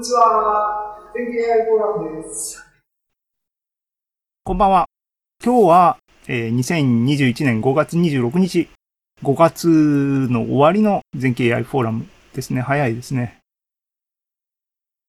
[0.00, 0.96] にちは。
[1.12, 2.64] 天気 AI フォーラムです。
[4.44, 4.86] こんばんは。
[5.44, 8.70] 今日は、えー2021年5月26日、
[9.22, 9.68] 5月
[10.30, 12.62] の終わりの全景 AI フォーラムですね。
[12.62, 13.40] 早いですね。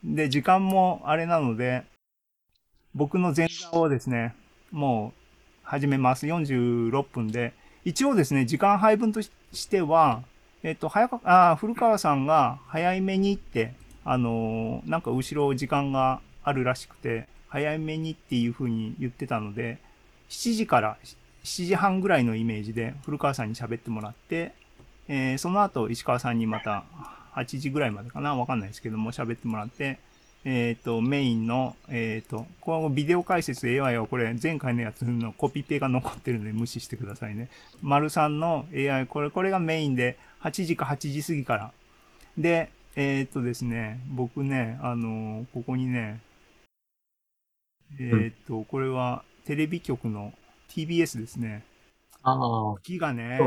[0.04, 1.84] で、時間もあれなので、
[2.94, 4.36] 僕の前座をですね、
[4.72, 5.20] もう
[5.64, 6.28] 始めます。
[6.28, 7.54] 46分で。
[7.86, 9.30] 一応ですね、時間配分とし
[9.70, 10.22] ては、
[10.64, 13.74] えっ、と、早か、あ古川さんが早めに行って、
[14.04, 19.78] あのなんか後ろ時間があるらしくて、早めにっていう風に言ってたので、
[20.30, 20.98] 7時から
[21.44, 24.54] 7時半ぐらいのイメージで古川さんに喋ってもらって、
[25.08, 26.86] えーその後石川さんにまた
[27.36, 28.36] 8時ぐらいまでかな？
[28.36, 30.00] わかんないですけども喋ってもらって、
[30.44, 37.50] えっ、と、メインの、えっ、と、このビデオ解説 AI はこれ前回のやつのコピペが残ってるので無視してくださいね。
[37.82, 41.72] 丸さんの AI、これ、これがメインで8時か8時過ぎから。
[42.38, 46.20] で、えっ、とですね、僕ね、あのここにね、
[48.00, 50.34] えっ、と、これはテレビ局の
[50.70, 51.64] TBS ですね。
[52.24, 53.40] ああ、木がね、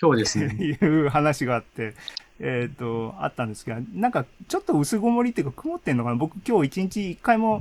[0.00, 0.54] 今日、ですね。
[0.64, 1.94] いう話があって、
[2.38, 6.16] えっ、と、あったんですけど、なんかちょっと薄曇りっていうか曇ってんのかな？
[6.16, 7.60] 僕今日一日一回も、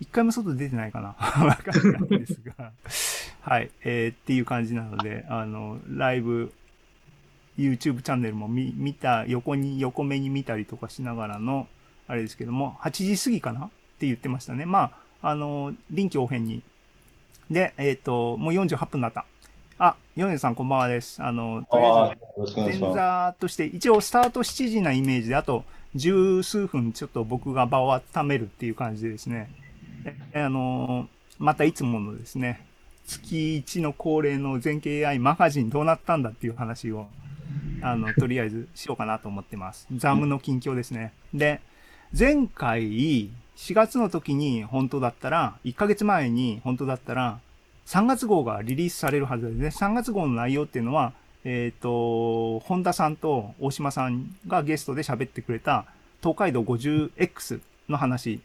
[0.00, 2.72] 一回も外出てないかな わかんないですが。
[3.42, 6.52] はい、えーっていう感じなので、あの、ライブ、
[7.58, 11.66] YouTube チャンネルも見、見た、横に、横目に見たりとかしながらの、
[12.06, 13.68] あれですけども、8時過ぎかなっ
[13.98, 14.66] て言ってましたね。
[14.66, 16.62] まあ、あの、臨機応変に。
[17.50, 19.24] で、えっ、と、もう48分になった。
[19.78, 21.22] あ、ヨネさんこんばんはです。
[21.22, 22.14] あの、とりあ
[22.68, 22.94] えず前。
[22.94, 29.50] 座として、一応スタート7時なイメージで、あと十数分ちょっと僕が場を温めるっていう感じでですね、
[30.32, 32.64] えあのーまたいつものですね、
[33.06, 37.06] 月1の恒例の全景 AI マガジンどうなったんだっていう話を、
[37.82, 39.86] あの、とりあえずしようかなと思ってます。
[39.96, 41.12] ザムの近況ですね。
[41.34, 41.60] で、
[42.16, 47.40] 前回、4月の時に本当だったら、1ヶ月前に本当だったら、
[47.86, 49.68] 3月号がリリースされるはずですね。
[49.68, 51.12] 3月号の内容っていうのは、
[51.44, 55.86] えっ、と、本田さんと大島さんがゲストで喋ってくれた
[56.20, 58.40] 東海道 50X の話、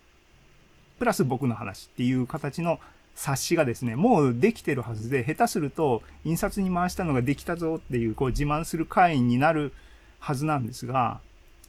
[1.00, 2.80] プラス僕の話っていう形の
[3.22, 9.74] 冊子がですね、もうできてるはずで、下手すると印刷に回したのができたぞっていう、こう自慢する会員になる
[10.20, 11.20] はずなんですが、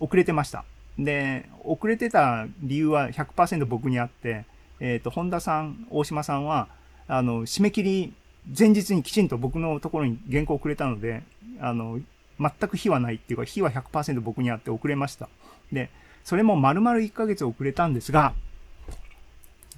[0.00, 0.64] 遅れてました。
[0.98, 4.46] で、遅れてた理由は100%僕にあって、
[4.80, 6.68] えっ、と、本田さん、大島さんは、
[7.06, 8.14] あの、締め切り
[8.58, 11.22] 前日にきちんと僕のところに原稿をくれたので、
[11.60, 12.00] あの、
[12.40, 15.28] 全く非はないっていうか、非は100%僕にあって遅れました。
[15.70, 15.90] で、
[16.24, 18.32] それも丸々1ヶ月遅れたんですが、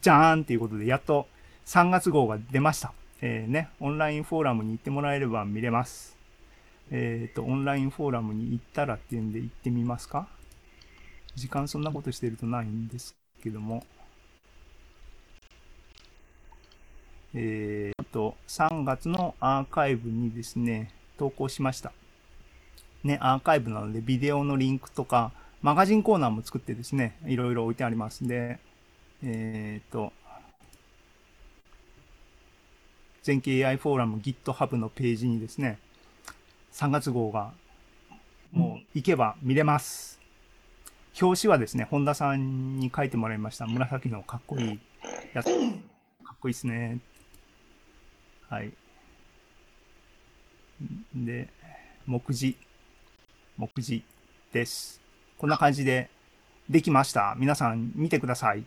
[0.00, 1.26] じゃーんっていうことで、やっと
[1.66, 2.92] 3月号が出ました。
[3.20, 6.16] えー、ね、オンラインフォーラムに行ってもらえれば見れます。
[6.90, 10.28] えっ、と、オンラインフォーラムに行ったらっていうんで行ってみますか？
[11.34, 13.84] 時間そんなことしてるとないんですけども。
[17.36, 21.92] えー、と、3月のアーカイブにですね、投稿しました。
[23.02, 28.28] ね、アーカイブなのでビデオのリンクとか、マガジンコーナーも作ってですね、いろいろ置いてありますん。
[28.28, 28.60] で、
[29.24, 30.12] えっ、と、
[33.24, 35.78] 全景 AI フォーラム GitHub のページにですね、
[36.74, 37.52] 3月号が
[38.52, 40.20] もう行けば見れます。
[41.18, 43.66] 表紙はですね、本田さんに書いてもらいました。
[43.66, 44.78] 紫のかっこいい
[45.32, 45.46] やつ。
[45.46, 46.98] かっこいいですね。
[48.50, 48.74] はい。
[51.14, 51.48] で、
[52.04, 52.58] 目次。
[53.56, 54.04] 目次
[54.52, 55.00] です。
[55.38, 56.10] こんな感じで
[56.68, 57.34] できました。
[57.38, 58.66] 皆さん見てください。